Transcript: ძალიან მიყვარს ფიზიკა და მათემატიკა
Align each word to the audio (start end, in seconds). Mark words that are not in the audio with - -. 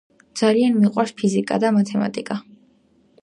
ძალიან 0.39 0.79
მიყვარს 0.85 1.13
ფიზიკა 1.19 1.59
და 1.65 1.71
მათემატიკა 1.77 2.39